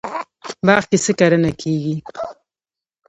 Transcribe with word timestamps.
باغ 0.65 0.83
کې 0.89 0.97
څه 1.03 1.11
کرنه 1.19 1.51
کیږي؟ 1.61 1.95